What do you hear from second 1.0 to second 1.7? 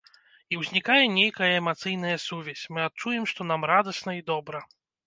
нейкая